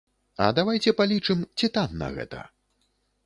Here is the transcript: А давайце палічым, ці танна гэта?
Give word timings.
А 0.43 0.45
давайце 0.59 0.93
палічым, 1.01 1.43
ці 1.57 1.69
танна 1.77 2.09
гэта? 2.17 2.39